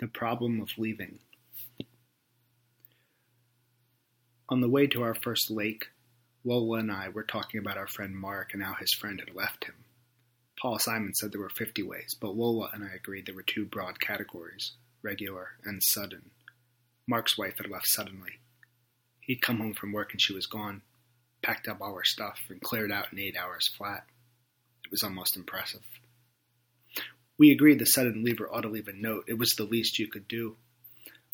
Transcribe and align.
The 0.00 0.08
problem 0.08 0.62
of 0.62 0.70
leaving. 0.78 1.18
On 4.48 4.62
the 4.62 4.68
way 4.68 4.86
to 4.86 5.02
our 5.02 5.14
first 5.14 5.50
lake, 5.50 5.88
Lola 6.42 6.78
and 6.78 6.90
I 6.90 7.10
were 7.10 7.22
talking 7.22 7.60
about 7.60 7.76
our 7.76 7.86
friend 7.86 8.16
Mark 8.16 8.54
and 8.54 8.62
how 8.62 8.72
his 8.72 8.94
friend 8.94 9.20
had 9.20 9.36
left 9.36 9.66
him. 9.66 9.74
Paul 10.58 10.78
Simon 10.78 11.12
said 11.14 11.32
there 11.32 11.40
were 11.40 11.50
50 11.50 11.82
ways, 11.82 12.16
but 12.18 12.34
Lola 12.34 12.70
and 12.72 12.82
I 12.82 12.94
agreed 12.94 13.26
there 13.26 13.34
were 13.34 13.42
two 13.42 13.66
broad 13.66 14.00
categories 14.00 14.72
regular 15.02 15.48
and 15.64 15.82
sudden. 15.84 16.30
Mark's 17.06 17.36
wife 17.36 17.58
had 17.58 17.70
left 17.70 17.86
suddenly. 17.88 18.40
He'd 19.20 19.42
come 19.42 19.58
home 19.58 19.74
from 19.74 19.92
work 19.92 20.12
and 20.12 20.20
she 20.20 20.32
was 20.32 20.46
gone, 20.46 20.80
packed 21.42 21.68
up 21.68 21.82
all 21.82 21.94
her 21.94 22.04
stuff, 22.04 22.40
and 22.48 22.62
cleared 22.62 22.90
out 22.90 23.12
in 23.12 23.18
eight 23.18 23.36
hours 23.36 23.68
flat. 23.68 24.06
It 24.82 24.90
was 24.90 25.02
almost 25.02 25.36
impressive. 25.36 25.84
We 27.40 27.52
agreed 27.52 27.78
the 27.78 27.86
sudden 27.86 28.22
leaver 28.22 28.52
ought 28.52 28.60
to 28.60 28.68
leave 28.68 28.86
a 28.86 28.92
note. 28.92 29.24
It 29.26 29.38
was 29.38 29.52
the 29.52 29.64
least 29.64 29.98
you 29.98 30.08
could 30.08 30.28
do. 30.28 30.56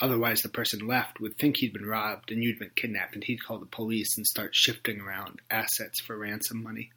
Otherwise, 0.01 0.41
the 0.41 0.49
person 0.49 0.87
left 0.87 1.19
would 1.19 1.37
think 1.37 1.57
he'd 1.57 1.73
been 1.73 1.85
robbed 1.85 2.31
and 2.31 2.45
you'd 2.45 2.61
been 2.61 2.71
kidnapped, 2.77 3.17
and 3.17 3.25
he'd 3.25 3.43
call 3.43 3.59
the 3.59 3.67
police 3.67 4.17
and 4.17 4.25
start 4.25 4.55
shifting 4.55 5.01
around 5.01 5.41
assets 5.51 5.99
for 5.99 6.17
ransom 6.17 6.63
money. 6.63 6.93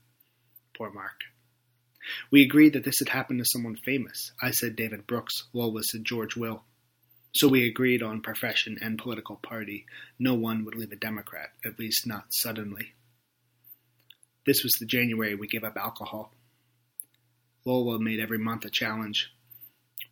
Poor 0.77 0.91
Mark. 0.91 1.21
We 2.29 2.43
agreed 2.43 2.73
that 2.73 2.83
this 2.83 2.99
had 2.99 3.09
happened 3.09 3.39
to 3.39 3.45
someone 3.45 3.77
famous. 3.77 4.31
I 4.39 4.51
said 4.51 4.75
David 4.75 5.07
Brooks, 5.07 5.45
Lola 5.53 5.81
said 5.83 6.05
George 6.05 6.35
Will. 6.35 6.63
So 7.31 7.47
we 7.47 7.67
agreed 7.67 8.03
on 8.03 8.21
profession 8.21 8.77
and 8.79 8.99
political 8.99 9.37
party. 9.37 9.87
No 10.19 10.35
one 10.35 10.65
would 10.65 10.75
leave 10.75 10.91
a 10.91 10.95
Democrat, 10.95 11.49
at 11.65 11.79
least 11.79 12.05
not 12.05 12.25
suddenly. 12.29 12.93
This 14.45 14.61
was 14.61 14.73
the 14.73 14.85
January 14.85 15.33
we 15.33 15.47
gave 15.47 15.63
up 15.63 15.77
alcohol. 15.77 16.35
Lola 17.65 17.99
made 17.99 18.19
every 18.19 18.37
month 18.37 18.65
a 18.65 18.69
challenge. 18.69 19.31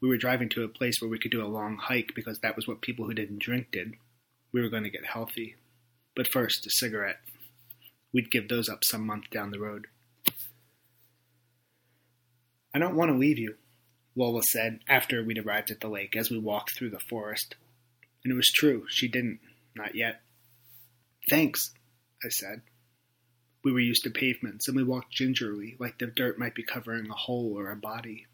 We 0.02 0.10
were 0.10 0.18
driving 0.18 0.50
to 0.50 0.64
a 0.64 0.68
place 0.68 0.96
where 1.00 1.10
we 1.10 1.20
could 1.20 1.32
do 1.32 1.44
a 1.44 1.48
long 1.48 1.78
hike 1.78 2.12
because 2.16 2.40
that 2.40 2.56
was 2.56 2.68
what 2.68 2.82
people 2.82 3.06
who 3.06 3.14
didn't 3.14 3.40
drink 3.40 3.72
did. 3.72 3.94
We 4.52 4.62
were 4.62 4.70
going 4.70 4.84
to 4.84 4.90
get 4.90 5.06
healthy. 5.06 5.56
But 6.16 6.32
first, 6.32 6.66
a 6.66 6.70
cigarette. 6.72 7.20
We'd 8.14 8.32
give 8.32 8.48
those 8.48 8.70
up 8.70 8.80
some 8.84 9.06
month 9.06 9.30
down 9.30 9.52
the 9.52 9.60
road. 9.60 9.88
I 12.74 12.80
don't 12.80 12.96
want 12.96 13.12
to 13.12 13.18
leave 13.18 13.40
you, 13.40 13.56
Lola 14.16 14.42
said 14.52 14.80
after 14.88 15.24
we'd 15.24 15.40
arrived 15.40 15.72
at 15.72 15.80
the 15.80 15.88
lake 15.88 16.16
as 16.16 16.30
we 16.30 16.38
walked 16.38 16.76
through 16.76 16.92
the 16.92 17.00
forest. 17.10 17.56
And 18.24 18.32
it 18.32 18.36
was 18.36 18.52
true, 18.56 18.86
she 18.90 19.08
didn't. 19.08 19.40
Not 19.76 19.96
yet. 19.96 20.22
Thanks, 21.30 21.72
I 22.24 22.30
said. 22.30 22.62
We 23.68 23.74
were 23.74 23.82
used 23.82 24.04
to 24.04 24.10
pavements, 24.10 24.70
and 24.70 24.78
we 24.78 24.84
walked 24.84 25.12
gingerly, 25.12 25.76
like 25.78 25.98
the 25.98 26.08
dirt 26.08 26.40
might 26.40 26.56
be 26.56 26.64
covering 26.64 27.10
a 27.10 27.14
hole 27.14 27.54
or 27.60 27.70
a 27.70 27.76
body. 27.76 28.26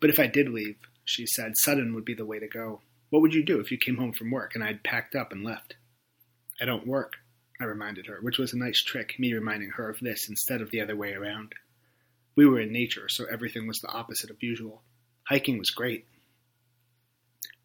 But 0.00 0.10
if 0.10 0.18
I 0.18 0.26
did 0.26 0.48
leave, 0.48 0.74
she 1.04 1.24
said, 1.24 1.52
sudden 1.56 1.94
would 1.94 2.04
be 2.04 2.14
the 2.14 2.26
way 2.26 2.40
to 2.40 2.48
go. 2.48 2.80
What 3.10 3.22
would 3.22 3.32
you 3.32 3.44
do 3.44 3.60
if 3.60 3.70
you 3.70 3.78
came 3.78 3.96
home 3.96 4.12
from 4.12 4.32
work 4.32 4.56
and 4.56 4.64
I'd 4.64 4.82
packed 4.82 5.14
up 5.14 5.30
and 5.30 5.44
left? 5.44 5.76
I 6.60 6.64
don't 6.64 6.84
work, 6.84 7.12
I 7.60 7.64
reminded 7.64 8.06
her, 8.06 8.18
which 8.22 8.38
was 8.38 8.52
a 8.52 8.58
nice 8.58 8.82
trick, 8.82 9.14
me 9.20 9.32
reminding 9.32 9.70
her 9.70 9.88
of 9.88 10.00
this 10.00 10.28
instead 10.28 10.60
of 10.60 10.72
the 10.72 10.80
other 10.80 10.96
way 10.96 11.12
around. 11.12 11.52
We 12.34 12.44
were 12.44 12.58
in 12.58 12.72
nature, 12.72 13.08
so 13.08 13.24
everything 13.30 13.68
was 13.68 13.78
the 13.78 13.92
opposite 13.92 14.30
of 14.30 14.42
usual. 14.42 14.82
Hiking 15.28 15.58
was 15.58 15.70
great. 15.70 16.08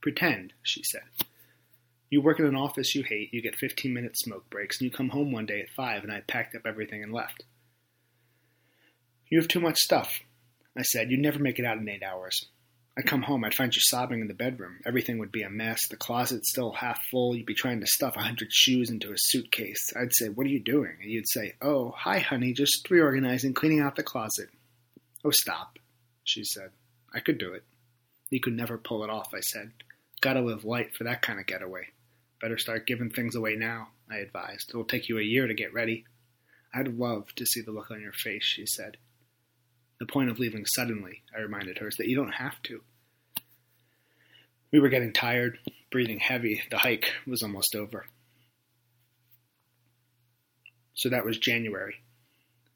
Pretend, 0.04 0.54
she 0.62 0.84
said. 0.84 1.26
You 2.12 2.22
work 2.22 2.40
in 2.40 2.46
an 2.46 2.58
office 2.58 2.94
you 2.94 3.04
hate, 3.04 3.34
you 3.34 3.42
get 3.42 3.56
15 3.56 3.94
minute 3.94 4.18
smoke 4.18 4.50
breaks, 4.50 4.80
and 4.80 4.86
you 4.86 4.92
come 4.92 5.10
home 5.10 5.32
one 5.32 5.46
day 5.46 5.62
at 5.62 5.70
5 5.70 6.04
and 6.04 6.12
I 6.12 6.20
packed 6.20 6.54
up 6.56 6.64
everything 6.66 7.02
and 7.02 7.14
left. 7.14 7.46
You 9.30 9.40
have 9.40 9.48
too 9.48 9.62
much 9.62 9.78
stuff, 9.78 10.20
I 10.78 10.82
said. 10.82 11.10
You'd 11.10 11.22
never 11.22 11.40
make 11.40 11.58
it 11.58 11.64
out 11.64 11.78
in 11.78 11.88
eight 11.88 12.04
hours. 12.04 12.38
I'd 12.98 13.06
come 13.06 13.22
home, 13.22 13.46
I'd 13.46 13.54
find 13.54 13.74
you 13.74 13.82
sobbing 13.82 14.20
in 14.20 14.28
the 14.28 14.34
bedroom. 14.34 14.80
Everything 14.86 15.20
would 15.20 15.32
be 15.32 15.44
a 15.44 15.50
mess, 15.50 15.88
the 15.88 15.96
closet 15.96 16.46
still 16.46 16.74
half 16.74 17.00
full. 17.10 17.34
You'd 17.34 17.46
be 17.46 17.54
trying 17.54 17.80
to 17.80 17.88
stuff 17.88 18.18
a 18.18 18.22
hundred 18.22 18.52
shoes 18.52 18.90
into 18.90 19.14
a 19.14 19.18
suitcase. 19.18 19.94
I'd 19.96 20.14
say, 20.14 20.28
What 20.28 20.46
are 20.46 20.50
you 20.50 20.60
doing? 20.60 20.98
And 21.02 21.10
you'd 21.10 21.30
say, 21.30 21.54
Oh, 21.62 21.94
hi, 21.98 22.20
honey, 22.20 22.52
just 22.52 22.90
reorganizing, 22.90 23.54
cleaning 23.54 23.80
out 23.80 23.96
the 23.96 24.04
closet. 24.04 24.50
Oh, 25.24 25.32
stop, 25.32 25.80
she 26.26 26.44
said. 26.44 26.72
I 27.14 27.22
could 27.22 27.38
do 27.38 27.54
it. 27.54 27.64
You 28.30 28.42
could 28.42 28.58
never 28.58 28.78
pull 28.78 29.06
it 29.06 29.10
off, 29.10 29.30
I 29.34 29.40
said. 29.40 29.72
Gotta 30.20 30.42
live 30.42 30.66
light 30.66 30.94
for 30.94 31.06
that 31.06 31.22
kind 31.22 31.40
of 31.40 31.46
getaway. 31.46 31.88
Better 32.42 32.58
start 32.58 32.88
giving 32.88 33.12
things 33.12 33.36
away 33.36 33.56
now, 33.56 33.90
I 34.10 34.18
advised. 34.18 34.70
It'll 34.70 34.84
take 34.84 35.08
you 35.08 35.20
a 35.20 35.24
year 35.24 35.46
to 35.48 35.54
get 35.54 35.74
ready. 35.74 36.06
I'd 36.74 36.98
love 36.98 37.36
to 37.36 37.46
see 37.46 37.62
the 37.62 37.72
look 37.72 37.92
on 37.92 38.02
your 38.02 38.14
face, 38.14 38.44
she 38.44 38.66
said. 38.66 38.98
The 40.00 40.08
point 40.08 40.32
of 40.32 40.40
leaving 40.40 40.66
suddenly, 40.66 41.22
I 41.36 41.42
reminded 41.42 41.78
her, 41.78 41.88
is 41.88 41.96
that 41.98 42.08
you 42.08 42.16
don't 42.16 42.34
have 42.34 42.62
to. 42.64 42.82
We 44.72 44.80
were 44.80 44.90
getting 44.90 45.14
tired, 45.14 45.60
breathing 45.92 46.20
heavy. 46.20 46.64
The 46.72 46.80
hike 46.80 47.14
was 47.28 47.44
almost 47.44 47.76
over. 47.76 48.08
So 50.96 51.10
that 51.10 51.26
was 51.26 51.38
January. 51.38 51.98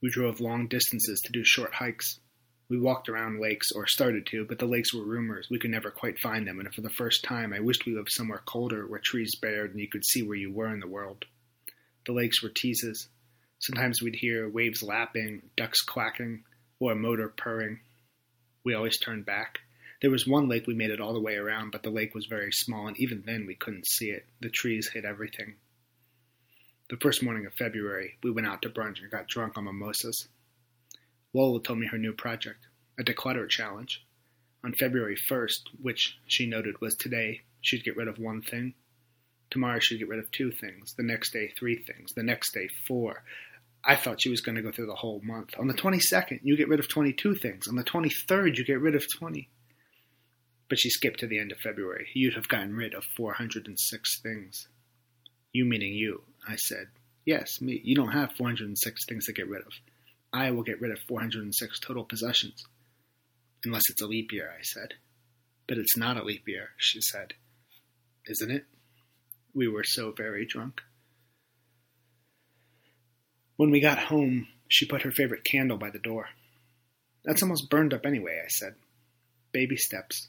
We 0.02 0.10
drove 0.12 0.40
long 0.40 0.68
distances 0.68 1.20
to 1.22 1.32
do 1.32 1.44
short 1.44 1.74
hikes. 1.74 2.20
We 2.68 2.80
walked 2.80 3.10
around 3.10 3.40
lakes, 3.40 3.72
or 3.72 3.86
started 3.86 4.26
to, 4.28 4.46
but 4.46 4.58
the 4.58 4.66
lakes 4.66 4.94
were 4.94 5.04
rumors. 5.04 5.48
We 5.50 5.60
could 5.60 5.70
never 5.70 5.92
quite 5.92 6.20
find 6.20 6.48
them, 6.48 6.60
and 6.60 6.74
for 6.74 6.82
the 6.82 6.90
first 6.90 7.24
time 7.24 7.54
I 7.54 7.60
wished 7.60 7.86
we 7.86 7.96
lived 7.96 8.12
somewhere 8.12 8.42
colder, 8.46 8.88
where 8.88 9.00
trees 9.00 9.36
bared 9.36 9.72
and 9.72 9.80
you 9.80 9.88
could 9.88 10.06
see 10.06 10.24
where 10.24 10.38
you 10.38 10.52
were 10.52 10.74
in 10.74 10.80
the 10.80 10.88
world. 10.88 11.26
The 12.06 12.14
lakes 12.14 12.42
were 12.42 12.50
teases. 12.50 13.08
Sometimes 13.60 14.02
we'd 14.02 14.16
hear 14.16 14.50
waves 14.50 14.82
lapping, 14.82 15.44
ducks 15.56 15.82
quacking, 15.82 16.44
or 16.80 16.92
a 16.92 16.96
motor 16.96 17.30
purring. 17.30 17.80
We 18.64 18.74
always 18.74 18.98
turned 18.98 19.26
back. 19.26 19.60
There 20.02 20.12
was 20.12 20.28
one 20.28 20.50
lake 20.50 20.68
we 20.68 20.74
made 20.74 20.90
it 20.90 21.00
all 21.00 21.14
the 21.14 21.22
way 21.22 21.36
around, 21.36 21.72
but 21.72 21.84
the 21.84 21.90
lake 21.90 22.14
was 22.14 22.26
very 22.26 22.52
small, 22.52 22.88
and 22.88 23.00
even 23.00 23.24
then 23.26 23.46
we 23.46 23.56
couldn't 23.56 23.88
see 23.88 24.10
it. 24.10 24.26
The 24.42 24.50
trees 24.50 24.90
hid 24.90 25.06
everything. 25.06 25.56
The 26.90 26.98
first 26.98 27.24
morning 27.24 27.46
of 27.46 27.54
February, 27.54 28.18
we 28.22 28.30
went 28.30 28.46
out 28.46 28.62
to 28.62 28.70
brunch 28.70 29.02
and 29.02 29.10
got 29.10 29.28
drunk 29.28 29.58
on 29.58 29.64
mimosas. 29.64 30.28
Lola 31.36 31.62
told 31.62 31.80
me 31.80 31.88
her 31.88 31.98
new 31.98 32.14
project, 32.14 32.66
a 32.98 33.04
declutter 33.04 33.50
challenge. 33.50 34.06
On 34.64 34.72
February 34.72 35.18
1st, 35.30 35.64
which 35.82 36.18
she 36.26 36.46
noted 36.46 36.80
was 36.80 36.96
today, 36.96 37.42
she'd 37.60 37.84
get 37.84 37.98
rid 37.98 38.08
of 38.08 38.18
one 38.18 38.42
thing. 38.42 38.74
Tomorrow 39.50 39.80
she'd 39.80 39.98
get 39.98 40.08
rid 40.08 40.20
of 40.20 40.32
two 40.32 40.50
things. 40.50 40.94
The 40.94 41.04
next 41.04 41.34
day, 41.34 41.50
three 41.50 41.84
things. 41.84 42.14
The 42.14 42.24
next 42.24 42.54
day, 42.54 42.70
four. 42.88 43.26
I 43.84 43.98
thought 43.98 44.22
she 44.22 44.30
was 44.30 44.40
going 44.40 44.56
to 44.56 44.62
go 44.62 44.72
through 44.72 44.86
the 44.86 44.96
whole 44.96 45.20
month. 45.26 45.50
On 45.60 45.68
the 45.68 45.74
22nd, 45.74 46.40
you 46.42 46.56
get 46.56 46.70
rid 46.70 46.80
of 46.80 46.88
22 46.88 47.36
things. 47.36 47.68
On 47.68 47.76
the 47.76 47.84
23rd, 47.84 48.58
you 48.58 48.64
get 48.64 48.80
rid 48.80 48.96
of 48.96 49.04
20. 49.20 49.50
But 50.70 50.80
she 50.80 50.90
skipped 50.90 51.20
to 51.20 51.28
the 51.28 51.40
end 51.40 51.52
of 51.52 51.60
February. 51.60 52.08
You'd 52.14 52.36
have 52.36 52.48
gotten 52.48 52.78
rid 52.78 52.94
of 52.94 53.04
406 53.04 54.22
things. 54.22 54.70
You 55.52 55.66
meaning 55.66 55.96
you, 55.96 56.24
I 56.48 56.56
said. 56.56 56.88
Yes, 57.26 57.60
me. 57.60 57.82
You 57.84 57.94
don't 57.94 58.14
have 58.14 58.32
406 58.38 59.06
things 59.06 59.26
to 59.26 59.34
get 59.34 59.50
rid 59.50 59.64
of. 59.64 59.74
I 60.36 60.52
will 60.52 60.64
get 60.64 60.82
rid 60.82 60.92
of 60.92 61.00
406 61.00 61.80
total 61.80 62.04
possessions. 62.04 62.66
Unless 63.64 63.90
it's 63.90 64.02
a 64.02 64.06
leap 64.06 64.34
year, 64.34 64.52
I 64.52 64.64
said. 64.64 64.96
But 65.66 65.78
it's 65.78 65.96
not 65.96 66.18
a 66.18 66.26
leap 66.26 66.46
year, 66.46 66.72
she 66.76 67.00
said. 67.00 67.36
Isn't 68.28 68.52
it? 68.52 68.66
We 69.54 69.70
were 69.70 69.86
so 69.86 70.12
very 70.12 70.46
drunk. 70.46 70.82
When 73.56 73.72
we 73.72 73.80
got 73.80 73.98
home, 73.98 74.50
she 74.68 74.86
put 74.86 75.04
her 75.04 75.12
favorite 75.12 75.46
candle 75.46 75.78
by 75.78 75.90
the 75.90 76.00
door. 76.00 76.28
That's 77.24 77.42
almost 77.42 77.70
burned 77.70 77.94
up 77.94 78.06
anyway, 78.06 78.42
I 78.44 78.50
said. 78.50 78.76
Baby 79.54 79.78
steps. 79.78 80.28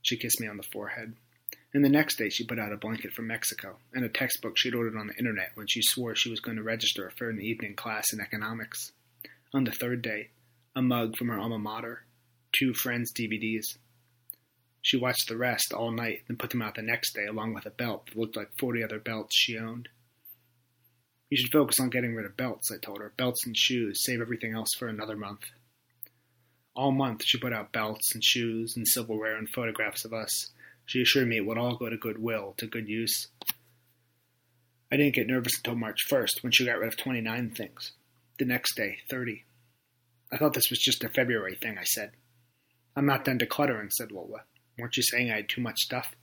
She 0.00 0.16
kissed 0.16 0.40
me 0.40 0.46
on 0.46 0.58
the 0.58 0.62
forehead. 0.62 1.14
And 1.74 1.84
the 1.84 1.88
next 1.88 2.18
day, 2.18 2.28
she 2.28 2.46
put 2.46 2.60
out 2.60 2.72
a 2.72 2.76
blanket 2.76 3.14
from 3.14 3.26
Mexico 3.26 3.78
and 3.92 4.04
a 4.04 4.08
textbook 4.08 4.56
she'd 4.56 4.76
ordered 4.76 4.96
on 4.96 5.08
the 5.08 5.18
internet 5.18 5.50
when 5.54 5.66
she 5.66 5.82
swore 5.82 6.14
she 6.14 6.30
was 6.30 6.38
going 6.38 6.56
to 6.56 6.62
register 6.62 7.12
for 7.16 7.28
an 7.28 7.40
evening 7.40 7.74
class 7.74 8.12
in 8.12 8.20
economics. 8.20 8.92
On 9.54 9.64
the 9.64 9.72
third 9.72 10.02
day, 10.02 10.28
a 10.76 10.82
mug 10.82 11.16
from 11.16 11.28
her 11.28 11.38
alma 11.38 11.58
mater, 11.58 12.04
two 12.52 12.74
Friends 12.74 13.12
DVDs. 13.12 13.78
She 14.82 14.98
watched 14.98 15.28
the 15.28 15.38
rest 15.38 15.72
all 15.72 15.90
night, 15.90 16.24
then 16.28 16.36
put 16.36 16.50
them 16.50 16.60
out 16.60 16.74
the 16.74 16.82
next 16.82 17.14
day 17.14 17.24
along 17.24 17.54
with 17.54 17.64
a 17.64 17.70
belt 17.70 18.06
that 18.06 18.18
looked 18.18 18.36
like 18.36 18.58
40 18.58 18.84
other 18.84 18.98
belts 18.98 19.34
she 19.34 19.56
owned. 19.58 19.88
You 21.30 21.38
should 21.38 21.50
focus 21.50 21.80
on 21.80 21.88
getting 21.88 22.14
rid 22.14 22.26
of 22.26 22.36
belts, 22.36 22.70
I 22.70 22.76
told 22.76 23.00
her. 23.00 23.12
Belts 23.16 23.46
and 23.46 23.56
shoes, 23.56 24.04
save 24.04 24.20
everything 24.20 24.54
else 24.54 24.74
for 24.78 24.86
another 24.86 25.16
month. 25.16 25.44
All 26.76 26.92
month 26.92 27.24
she 27.24 27.38
put 27.38 27.54
out 27.54 27.72
belts 27.72 28.14
and 28.14 28.22
shoes 28.22 28.76
and 28.76 28.86
silverware 28.86 29.36
and 29.36 29.48
photographs 29.48 30.04
of 30.04 30.12
us. 30.12 30.50
She 30.84 31.00
assured 31.00 31.28
me 31.28 31.38
it 31.38 31.46
would 31.46 31.58
all 31.58 31.76
go 31.76 31.88
to 31.88 31.96
goodwill, 31.96 32.54
to 32.58 32.66
good 32.66 32.88
use. 32.88 33.28
I 34.92 34.96
didn't 34.96 35.14
get 35.14 35.26
nervous 35.26 35.56
until 35.56 35.74
March 35.74 36.06
1st 36.08 36.42
when 36.42 36.52
she 36.52 36.66
got 36.66 36.78
rid 36.78 36.88
of 36.88 36.96
29 36.96 37.50
things. 37.50 37.92
The 38.38 38.44
next 38.44 38.76
day, 38.76 38.98
30. 39.10 39.44
I 40.30 40.36
thought 40.36 40.54
this 40.54 40.70
was 40.70 40.78
just 40.78 41.02
a 41.02 41.08
February 41.08 41.56
thing, 41.56 41.76
I 41.76 41.84
said. 41.84 42.12
I'm 42.94 43.06
not 43.06 43.24
done 43.24 43.38
decluttering, 43.38 43.90
said 43.90 44.12
Lola. 44.12 44.42
Weren't 44.78 44.96
you 44.96 45.02
saying 45.02 45.30
I 45.30 45.36
had 45.36 45.48
too 45.48 45.60
much 45.60 45.78
stuff? 45.78 46.14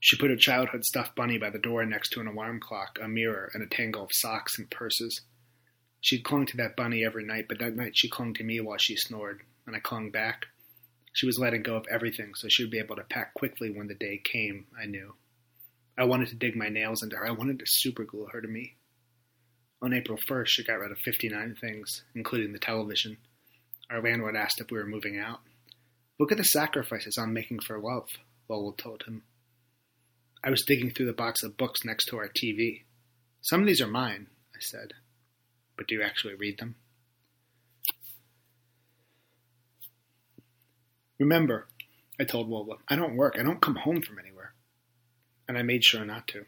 She 0.00 0.18
put 0.18 0.30
a 0.30 0.36
childhood 0.36 0.84
stuffed 0.84 1.16
bunny 1.16 1.38
by 1.38 1.48
the 1.48 1.58
door 1.58 1.86
next 1.86 2.10
to 2.10 2.20
an 2.20 2.26
alarm 2.26 2.60
clock, 2.60 2.98
a 3.02 3.08
mirror, 3.08 3.50
and 3.54 3.62
a 3.62 3.66
tangle 3.66 4.02
of 4.02 4.10
socks 4.12 4.58
and 4.58 4.70
purses. 4.70 5.22
She'd 6.02 6.24
clung 6.24 6.44
to 6.44 6.58
that 6.58 6.76
bunny 6.76 7.06
every 7.06 7.24
night, 7.24 7.46
but 7.48 7.58
that 7.60 7.74
night 7.74 7.96
she 7.96 8.10
clung 8.10 8.34
to 8.34 8.44
me 8.44 8.60
while 8.60 8.76
she 8.76 8.96
snored, 8.96 9.40
and 9.66 9.74
I 9.74 9.78
clung 9.78 10.10
back. 10.10 10.44
She 11.14 11.24
was 11.24 11.38
letting 11.38 11.62
go 11.62 11.76
of 11.76 11.86
everything 11.90 12.34
so 12.34 12.48
she 12.48 12.64
would 12.64 12.70
be 12.70 12.80
able 12.80 12.96
to 12.96 13.04
pack 13.04 13.32
quickly 13.32 13.70
when 13.70 13.86
the 13.86 13.94
day 13.94 14.20
came, 14.22 14.66
I 14.78 14.84
knew. 14.84 15.14
I 15.96 16.04
wanted 16.04 16.28
to 16.28 16.34
dig 16.34 16.54
my 16.54 16.68
nails 16.68 17.02
into 17.02 17.16
her. 17.16 17.26
I 17.26 17.30
wanted 17.30 17.60
to 17.60 17.64
superglue 17.64 18.30
her 18.32 18.42
to 18.42 18.48
me. 18.48 18.76
On 19.84 19.92
April 19.92 20.16
1st, 20.16 20.46
she 20.46 20.64
got 20.64 20.78
rid 20.78 20.92
of 20.92 20.98
59 20.98 21.58
things, 21.60 22.04
including 22.14 22.54
the 22.54 22.58
television. 22.58 23.18
Our 23.90 24.02
landlord 24.02 24.34
asked 24.34 24.58
if 24.58 24.70
we 24.70 24.78
were 24.78 24.86
moving 24.86 25.18
out. 25.18 25.40
Look 26.18 26.32
at 26.32 26.38
the 26.38 26.44
sacrifices 26.44 27.18
I'm 27.18 27.34
making 27.34 27.60
for 27.60 27.78
love, 27.78 28.08
Lola 28.48 28.74
told 28.78 29.02
him. 29.02 29.24
I 30.42 30.48
was 30.48 30.64
digging 30.64 30.90
through 30.90 31.04
the 31.04 31.12
box 31.12 31.42
of 31.42 31.58
books 31.58 31.84
next 31.84 32.06
to 32.06 32.16
our 32.16 32.30
TV. 32.30 32.84
Some 33.42 33.60
of 33.60 33.66
these 33.66 33.82
are 33.82 33.86
mine, 33.86 34.28
I 34.54 34.60
said. 34.60 34.94
But 35.76 35.86
do 35.86 35.96
you 35.96 36.02
actually 36.02 36.34
read 36.34 36.58
them? 36.58 36.76
Remember, 41.18 41.66
I 42.18 42.24
told 42.24 42.48
Lola, 42.48 42.76
I 42.88 42.96
don't 42.96 43.16
work. 43.16 43.36
I 43.38 43.42
don't 43.42 43.60
come 43.60 43.76
home 43.76 44.00
from 44.00 44.18
anywhere. 44.18 44.54
And 45.46 45.58
I 45.58 45.62
made 45.62 45.84
sure 45.84 46.06
not 46.06 46.26
to. 46.28 46.46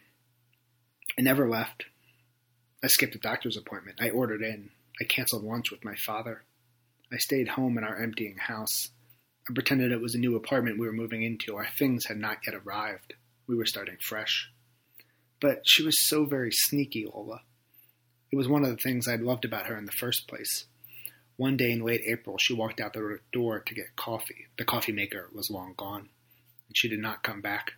I 1.18 1.22
never 1.22 1.46
left. 1.46 1.84
I 2.86 2.88
skipped 2.88 3.16
a 3.16 3.18
doctor's 3.18 3.56
appointment. 3.56 3.98
I 4.00 4.10
ordered 4.10 4.42
in. 4.42 4.70
I 5.00 5.04
canceled 5.06 5.42
lunch 5.42 5.72
with 5.72 5.84
my 5.84 5.96
father. 5.96 6.44
I 7.12 7.16
stayed 7.16 7.48
home 7.48 7.76
in 7.76 7.82
our 7.82 8.00
emptying 8.00 8.36
house. 8.36 8.90
I 9.50 9.52
pretended 9.52 9.90
it 9.90 10.00
was 10.00 10.14
a 10.14 10.18
new 10.18 10.36
apartment 10.36 10.78
we 10.78 10.86
were 10.86 10.92
moving 10.92 11.24
into. 11.24 11.56
Our 11.56 11.66
things 11.66 12.06
had 12.06 12.16
not 12.16 12.38
yet 12.46 12.54
arrived. 12.54 13.14
We 13.48 13.56
were 13.56 13.66
starting 13.66 13.96
fresh. 14.00 14.52
But 15.40 15.62
she 15.66 15.82
was 15.82 16.06
so 16.06 16.26
very 16.26 16.52
sneaky, 16.52 17.06
Lola. 17.12 17.40
It 18.30 18.36
was 18.36 18.46
one 18.46 18.62
of 18.62 18.70
the 18.70 18.76
things 18.76 19.08
I'd 19.08 19.20
loved 19.20 19.44
about 19.44 19.66
her 19.66 19.76
in 19.76 19.86
the 19.86 19.90
first 19.90 20.28
place. 20.28 20.66
One 21.34 21.56
day 21.56 21.72
in 21.72 21.80
late 21.80 22.02
April, 22.06 22.38
she 22.38 22.54
walked 22.54 22.80
out 22.80 22.92
the 22.92 23.18
door 23.32 23.58
to 23.66 23.74
get 23.74 23.96
coffee. 23.96 24.46
The 24.58 24.64
coffee 24.64 24.92
maker 24.92 25.28
was 25.32 25.50
long 25.50 25.74
gone, 25.76 26.08
and 26.68 26.76
she 26.76 26.88
did 26.88 27.00
not 27.00 27.24
come 27.24 27.40
back. 27.40 27.72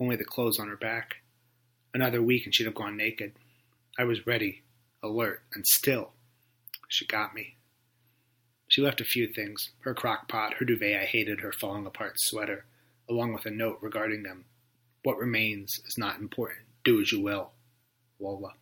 Only 0.00 0.16
the 0.16 0.24
clothes 0.24 0.58
on 0.58 0.66
her 0.66 0.76
back. 0.76 1.14
Another 1.94 2.20
week, 2.20 2.44
and 2.44 2.52
she'd 2.52 2.66
have 2.66 2.74
gone 2.74 2.96
naked. 2.96 3.34
I 3.98 4.04
was 4.04 4.26
ready, 4.26 4.62
alert, 5.02 5.42
and 5.54 5.66
still, 5.66 6.12
she 6.88 7.06
got 7.06 7.34
me. 7.34 7.56
She 8.68 8.82
left 8.82 9.00
a 9.00 9.04
few 9.04 9.28
things 9.28 9.70
her 9.80 9.94
crock 9.94 10.28
pot, 10.28 10.54
her 10.54 10.64
duvet 10.64 11.00
I 11.00 11.04
hated, 11.04 11.40
her 11.40 11.52
falling 11.52 11.86
apart 11.86 12.14
sweater, 12.16 12.66
along 13.08 13.32
with 13.32 13.46
a 13.46 13.50
note 13.50 13.78
regarding 13.80 14.22
them. 14.22 14.46
What 15.02 15.18
remains 15.18 15.80
is 15.86 15.96
not 15.96 16.18
important. 16.18 16.66
Do 16.84 17.00
as 17.00 17.12
you 17.12 17.22
will. 17.22 17.52
Lola. 18.18 18.54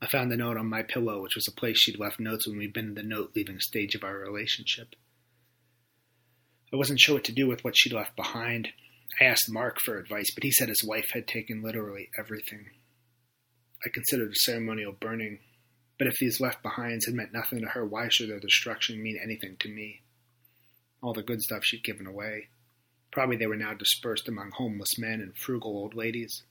I 0.00 0.06
found 0.06 0.30
the 0.30 0.36
note 0.36 0.56
on 0.56 0.66
my 0.66 0.82
pillow, 0.82 1.22
which 1.22 1.34
was 1.34 1.46
a 1.46 1.52
place 1.52 1.78
she'd 1.78 1.98
left 1.98 2.18
notes 2.18 2.46
when 2.46 2.58
we'd 2.58 2.72
been 2.72 2.88
in 2.88 2.94
the 2.94 3.02
note 3.02 3.32
leaving 3.36 3.60
stage 3.60 3.94
of 3.94 4.02
our 4.02 4.18
relationship. 4.18 4.94
I 6.72 6.76
wasn't 6.76 7.00
sure 7.00 7.16
what 7.16 7.24
to 7.24 7.32
do 7.32 7.46
with 7.46 7.62
what 7.64 7.76
she'd 7.76 7.92
left 7.92 8.16
behind. 8.16 8.70
I 9.20 9.24
asked 9.24 9.50
Mark 9.50 9.78
for 9.78 9.98
advice, 9.98 10.32
but 10.34 10.42
he 10.42 10.50
said 10.50 10.68
his 10.68 10.84
wife 10.84 11.10
had 11.12 11.28
taken 11.28 11.62
literally 11.62 12.10
everything. 12.18 12.70
I 13.84 13.88
considered 13.88 14.32
a 14.32 14.36
ceremonial 14.36 14.92
burning, 14.92 15.40
but 15.98 16.06
if 16.06 16.18
these 16.18 16.40
left 16.40 16.62
behinds 16.62 17.06
had 17.06 17.14
meant 17.14 17.32
nothing 17.32 17.60
to 17.60 17.68
her, 17.68 17.84
why 17.84 18.08
should 18.08 18.30
their 18.30 18.40
destruction 18.40 19.02
mean 19.02 19.18
anything 19.22 19.56
to 19.60 19.68
me? 19.68 20.02
All 21.02 21.12
the 21.12 21.22
good 21.22 21.42
stuff 21.42 21.64
she'd 21.64 21.84
given 21.84 22.06
away. 22.06 22.48
Probably 23.10 23.36
they 23.36 23.46
were 23.46 23.56
now 23.56 23.74
dispersed 23.74 24.28
among 24.28 24.52
homeless 24.52 24.98
men 24.98 25.20
and 25.20 25.36
frugal 25.36 25.76
old 25.76 25.94
ladies. 25.94 26.42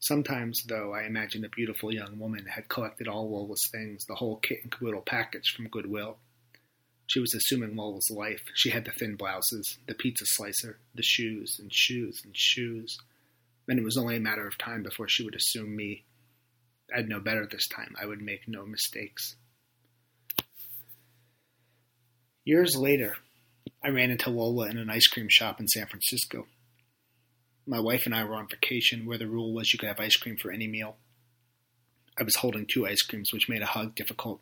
Sometimes, 0.00 0.62
though, 0.64 0.92
I 0.92 1.04
imagined 1.04 1.44
a 1.44 1.48
beautiful 1.48 1.92
young 1.92 2.18
woman 2.18 2.46
had 2.46 2.68
collected 2.68 3.08
all 3.08 3.30
Lola's 3.30 3.68
things, 3.72 4.04
the 4.04 4.14
whole 4.14 4.36
kit 4.36 4.58
and 4.62 4.70
caboodle 4.70 5.00
package 5.00 5.54
from 5.54 5.68
Goodwill. 5.68 6.18
She 7.06 7.20
was 7.20 7.34
assuming 7.34 7.76
Lola's 7.76 8.10
life. 8.10 8.42
She 8.54 8.70
had 8.70 8.84
the 8.84 8.92
thin 8.92 9.16
blouses, 9.16 9.78
the 9.86 9.94
pizza 9.94 10.24
slicer, 10.26 10.78
the 10.94 11.02
shoes, 11.02 11.58
and 11.58 11.72
shoes, 11.72 12.20
and 12.24 12.36
shoes. 12.36 12.98
And 13.68 13.78
it 13.78 13.84
was 13.84 13.96
only 13.96 14.16
a 14.16 14.20
matter 14.20 14.46
of 14.46 14.58
time 14.58 14.82
before 14.82 15.08
she 15.08 15.24
would 15.24 15.36
assume 15.36 15.74
me. 15.74 16.04
I'd 16.94 17.08
know 17.08 17.20
better 17.20 17.46
this 17.46 17.68
time. 17.68 17.94
I 18.00 18.06
would 18.06 18.22
make 18.22 18.46
no 18.46 18.64
mistakes. 18.64 19.36
Years 22.44 22.76
later, 22.76 23.16
I 23.82 23.88
ran 23.88 24.10
into 24.10 24.30
Lola 24.30 24.68
in 24.68 24.78
an 24.78 24.90
ice 24.90 25.08
cream 25.08 25.28
shop 25.28 25.60
in 25.60 25.66
San 25.68 25.86
Francisco. 25.86 26.46
My 27.66 27.80
wife 27.80 28.06
and 28.06 28.14
I 28.14 28.22
were 28.24 28.36
on 28.36 28.48
vacation 28.48 29.06
where 29.06 29.18
the 29.18 29.26
rule 29.26 29.52
was 29.52 29.72
you 29.72 29.78
could 29.78 29.88
have 29.88 29.98
ice 29.98 30.16
cream 30.16 30.36
for 30.36 30.52
any 30.52 30.68
meal. 30.68 30.96
I 32.18 32.22
was 32.22 32.36
holding 32.36 32.66
two 32.66 32.86
ice 32.86 33.02
creams, 33.02 33.32
which 33.32 33.48
made 33.48 33.62
a 33.62 33.66
hug 33.66 33.94
difficult. 33.94 34.40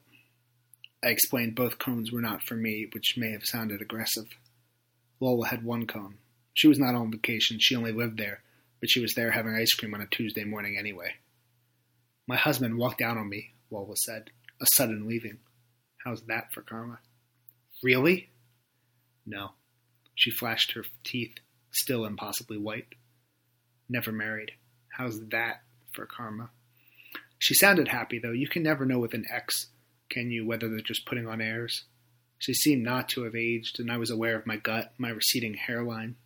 I 1.02 1.08
explained 1.08 1.55
both 1.55 1.79
cones 1.79 2.12
were 2.12 2.20
not 2.20 2.43
for 2.43 2.55
me, 2.55 2.87
which 2.93 3.17
may 3.17 3.32
have 3.32 3.44
sounded 3.44 3.81
aggressive. 3.81 4.29
Lola 5.19 5.49
had 5.49 5.64
one 5.64 5.87
cone. 5.87 6.19
She 6.52 6.69
was 6.69 6.79
not 6.79 6.94
on 6.94 7.11
vacation, 7.11 7.58
she 7.58 7.75
only 7.75 7.93
lived 7.93 8.19
there, 8.19 8.43
but 8.81 8.91
she 8.91 9.00
was 9.00 9.14
there 9.14 9.31
having 9.32 9.55
ice 9.55 9.73
cream 9.75 9.94
on 9.94 10.00
a 10.00 10.06
Tuesday 10.06 10.44
morning 10.44 10.76
anyway. 10.79 11.14
My 12.26 12.37
husband 12.37 12.79
walked 12.79 13.03
out 13.03 13.17
on 13.17 13.29
me, 13.29 13.55
Lola 13.71 13.97
said. 13.97 14.31
A 14.61 14.67
sudden 14.75 15.06
leaving. 15.06 15.38
How's 16.05 16.23
that 16.23 16.53
for 16.53 16.62
karma? 16.62 17.00
Really? 17.82 18.31
No. 19.26 19.50
She 20.15 20.31
flashed 20.31 20.73
her 20.73 20.85
teeth, 21.03 21.35
still 21.73 22.05
impossibly 22.05 22.59
white. 22.59 22.87
Never 23.88 24.12
married. 24.12 24.53
How's 24.88 25.21
that 25.29 25.62
for 25.93 26.06
karma? 26.06 26.50
She 27.38 27.55
sounded 27.55 27.88
happy, 27.88 28.19
though. 28.19 28.32
You 28.32 28.49
can 28.49 28.62
never 28.62 28.87
know 28.87 28.99
with 28.99 29.12
an 29.12 29.27
ex, 29.31 29.67
can 30.09 30.31
you, 30.31 30.47
whether 30.47 30.69
they're 30.69 30.81
just 30.81 31.05
putting 31.05 31.27
on 31.27 31.41
airs? 31.41 31.85
She 32.38 32.55
seemed 32.55 32.85
not 32.85 33.09
to 33.11 33.25
have 33.25 33.35
aged, 33.35 33.81
and 33.81 33.91
I 33.91 33.99
was 33.99 34.11
aware 34.11 34.37
of 34.37 34.47
my 34.47 34.56
gut, 34.56 34.93
my 34.99 35.11
receding 35.11 35.55
hairline. 35.55 36.17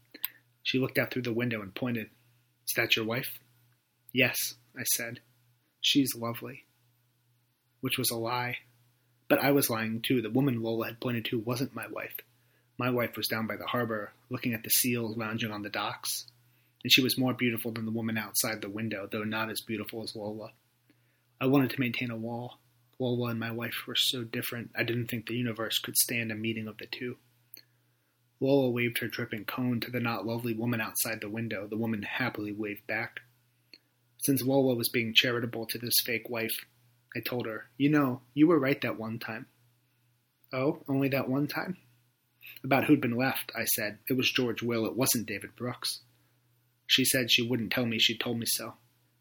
She 0.62 0.78
looked 0.78 0.98
out 0.98 1.12
through 1.12 1.22
the 1.22 1.32
window 1.32 1.62
and 1.62 1.74
pointed. 1.74 2.10
Is 2.66 2.74
that 2.76 2.94
your 2.94 3.04
wife? 3.04 3.38
Yes, 4.12 4.36
I 4.76 4.82
said. 4.84 5.20
She's 5.80 6.14
lovely. 6.14 6.64
Which 7.80 7.98
was 7.98 8.10
a 8.10 8.16
lie. 8.16 8.56
But 9.28 9.40
I 9.40 9.52
was 9.52 9.70
lying 9.70 10.02
too. 10.02 10.22
The 10.22 10.30
woman 10.30 10.62
Lola 10.62 10.86
had 10.86 11.00
pointed 11.00 11.26
to 11.26 11.38
wasn't 11.38 11.74
my 11.74 11.86
wife. 11.86 12.14
My 12.78 12.90
wife 12.90 13.16
was 13.16 13.28
down 13.28 13.46
by 13.46 13.56
the 13.56 13.66
harbor, 13.66 14.12
looking 14.30 14.54
at 14.54 14.62
the 14.62 14.70
seals 14.70 15.16
lounging 15.16 15.50
on 15.50 15.62
the 15.62 15.68
docks 15.68 16.26
and 16.82 16.92
she 16.92 17.02
was 17.02 17.18
more 17.18 17.34
beautiful 17.34 17.72
than 17.72 17.84
the 17.84 17.90
woman 17.90 18.16
outside 18.16 18.60
the 18.60 18.68
window, 18.68 19.08
though 19.10 19.24
not 19.24 19.50
as 19.50 19.60
beautiful 19.60 20.02
as 20.02 20.14
Lola. 20.14 20.52
I 21.40 21.46
wanted 21.46 21.70
to 21.70 21.80
maintain 21.80 22.10
a 22.10 22.16
wall. 22.16 22.58
Lola 22.98 23.30
and 23.30 23.40
my 23.40 23.50
wife 23.50 23.84
were 23.86 23.94
so 23.94 24.24
different, 24.24 24.70
I 24.76 24.82
didn't 24.82 25.06
think 25.06 25.26
the 25.26 25.36
universe 25.36 25.78
could 25.78 25.96
stand 25.96 26.32
a 26.32 26.36
meeting 26.36 26.66
of 26.66 26.78
the 26.78 26.86
two. 26.86 27.16
Lola 28.40 28.70
waved 28.70 28.98
her 28.98 29.08
dripping 29.08 29.44
cone 29.44 29.80
to 29.80 29.90
the 29.90 30.00
not 30.00 30.26
lovely 30.26 30.54
woman 30.54 30.80
outside 30.80 31.20
the 31.20 31.28
window. 31.28 31.66
The 31.66 31.76
woman 31.76 32.02
happily 32.02 32.52
waved 32.52 32.86
back. 32.86 33.20
Since 34.18 34.42
Lola 34.42 34.74
was 34.74 34.88
being 34.88 35.14
charitable 35.14 35.66
to 35.66 35.78
this 35.78 35.94
fake 36.04 36.28
wife, 36.28 36.54
I 37.16 37.20
told 37.20 37.46
her, 37.46 37.70
You 37.76 37.90
know, 37.90 38.22
you 38.34 38.46
were 38.48 38.58
right 38.58 38.80
that 38.82 38.98
one 38.98 39.18
time. 39.18 39.46
Oh, 40.52 40.82
only 40.88 41.08
that 41.08 41.28
one 41.28 41.46
time? 41.46 41.76
About 42.64 42.84
who'd 42.84 43.00
been 43.00 43.16
left, 43.16 43.52
I 43.56 43.64
said. 43.64 43.98
It 44.08 44.16
was 44.16 44.30
George 44.30 44.62
Will, 44.62 44.86
it 44.86 44.96
wasn't 44.96 45.26
David 45.26 45.54
Brooks. 45.54 46.00
She 46.86 47.04
said 47.04 47.30
she 47.30 47.46
wouldn't 47.46 47.70
tell 47.70 47.86
me 47.86 47.98
she 47.98 48.16
told 48.16 48.38
me 48.38 48.46
so. 48.46 48.74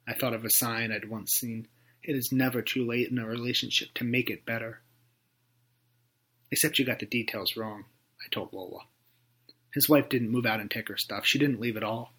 I 0.08 0.14
thought 0.14 0.34
of 0.34 0.46
a 0.46 0.50
sign 0.50 0.92
I'd 0.92 1.10
once 1.10 1.34
seen. 1.34 1.68
It 2.02 2.16
is 2.16 2.32
never 2.32 2.62
too 2.62 2.86
late 2.86 3.10
in 3.10 3.20
a 3.20 3.26
relationship 3.28 3.94
to 3.96 4.06
make 4.06 4.30
it 4.30 4.46
better. 4.46 4.82
Except 6.50 6.80
you 6.80 6.86
got 6.86 7.00
the 7.00 7.06
details 7.06 7.58
wrong, 7.58 7.86
I 8.26 8.30
told 8.32 8.54
Lola. 8.54 8.86
His 9.74 9.90
wife 9.90 10.08
didn't 10.08 10.32
move 10.32 10.46
out 10.46 10.62
and 10.62 10.72
take 10.72 10.88
her 10.88 10.98
stuff. 10.98 11.26
She 11.26 11.38
didn't 11.38 11.60
leave 11.60 11.76
at 11.76 11.84
all. 11.84 12.14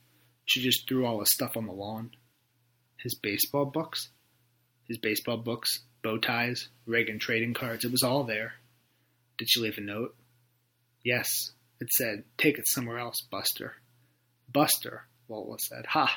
She 0.44 0.62
just 0.62 0.86
threw 0.86 1.06
all 1.06 1.20
his 1.20 1.32
stuff 1.32 1.56
on 1.56 1.66
the 1.66 1.72
lawn. 1.72 2.10
His 3.02 3.14
baseball 3.14 3.64
books? 3.64 4.08
His 4.86 4.98
baseball 4.98 5.36
books, 5.36 5.80
bow 6.02 6.18
ties, 6.18 6.68
Reagan 6.86 7.18
trading 7.18 7.54
cards, 7.54 7.84
it 7.84 7.92
was 7.92 8.02
all 8.02 8.24
there. 8.24 8.54
Did 9.36 9.50
she 9.50 9.60
leave 9.60 9.78
a 9.78 9.80
note? 9.80 10.16
Yes. 11.04 11.52
It 11.80 11.92
said, 11.92 12.24
Take 12.36 12.58
it 12.58 12.66
somewhere 12.66 12.98
else, 12.98 13.20
Buster. 13.20 13.76
Buster, 14.52 15.04
Lola 15.28 15.58
said. 15.58 15.86
Ha! 15.86 16.16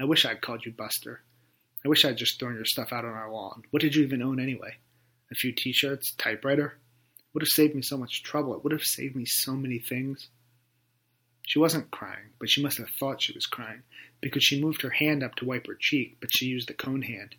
I 0.00 0.04
wish 0.04 0.24
I'd 0.24 0.40
called 0.40 0.64
you 0.64 0.72
Buster. 0.72 1.22
I 1.84 1.88
wish 1.88 2.04
I'd 2.04 2.16
just 2.16 2.38
thrown 2.38 2.54
your 2.54 2.64
stuff 2.64 2.92
out 2.92 3.04
on 3.04 3.12
our 3.12 3.30
lawn. 3.30 3.62
What 3.70 3.82
did 3.82 3.94
you 3.94 4.02
even 4.04 4.22
own 4.22 4.40
anyway? 4.40 4.76
A 5.30 5.34
few 5.34 5.52
t 5.52 5.72
shirts, 5.72 6.12
a 6.12 6.16
typewriter? 6.22 6.78
Would 7.34 7.42
have 7.42 7.48
saved 7.48 7.74
me 7.74 7.82
so 7.82 7.96
much 7.96 8.22
trouble. 8.22 8.54
It 8.54 8.62
would 8.62 8.72
have 8.72 8.84
saved 8.84 9.16
me 9.16 9.24
so 9.26 9.52
many 9.52 9.78
things. 9.78 10.28
She 11.46 11.58
wasn't 11.58 11.90
crying, 11.90 12.30
but 12.38 12.48
she 12.48 12.62
must 12.62 12.78
have 12.78 12.90
thought 12.98 13.22
she 13.22 13.32
was 13.32 13.46
crying, 13.46 13.82
because 14.20 14.44
she 14.44 14.62
moved 14.62 14.82
her 14.82 14.90
hand 14.90 15.22
up 15.22 15.34
to 15.36 15.44
wipe 15.44 15.66
her 15.66 15.76
cheek, 15.78 16.18
but 16.20 16.30
she 16.32 16.46
used 16.46 16.68
the 16.68 16.74
cone 16.74 17.02
hand. 17.02 17.34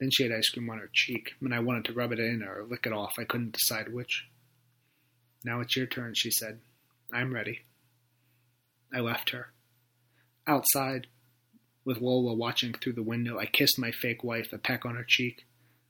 Then 0.00 0.10
she 0.10 0.24
had 0.24 0.32
ice 0.32 0.50
cream 0.50 0.68
on 0.70 0.78
her 0.78 0.90
cheek, 0.92 1.34
and 1.40 1.54
I 1.54 1.60
wanted 1.60 1.84
to 1.86 1.92
rub 1.92 2.12
it 2.12 2.18
in 2.18 2.42
or 2.42 2.64
lick 2.64 2.86
it 2.86 2.92
off. 2.92 3.12
I 3.18 3.24
couldn't 3.24 3.52
decide 3.52 3.92
which. 3.92 4.26
Now 5.44 5.60
it's 5.60 5.76
your 5.76 5.86
turn, 5.86 6.14
she 6.14 6.30
said. 6.30 6.60
I'm 7.12 7.32
ready. 7.32 7.60
I 8.92 9.00
left 9.00 9.30
her. 9.30 9.52
Outside, 10.46 11.06
with 11.84 12.00
Lola 12.00 12.34
watching 12.34 12.72
through 12.74 12.94
the 12.94 13.02
window, 13.02 13.38
I 13.38 13.46
kissed 13.46 13.78
my 13.78 13.92
fake 13.92 14.24
wife, 14.24 14.52
a 14.52 14.58
peck 14.58 14.84
on 14.84 14.96
her 14.96 15.04
cheek. 15.06 15.46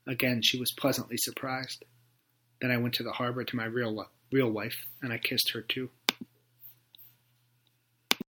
Again, 0.07 0.43
she 0.43 0.59
was 0.59 0.73
pleasantly 0.73 1.17
surprised. 1.17 1.85
Then 2.61 2.71
I 2.71 2.77
went 2.77 2.95
to 2.95 3.03
the 3.03 3.13
harbor 3.13 3.45
to 3.45 3.57
my 3.57 3.65
real 3.65 4.07
real 4.33 4.51
wife, 4.51 4.77
and 5.03 5.13
I 5.13 5.19
kissed 5.19 5.51
her 5.55 5.63
too. 5.63 5.91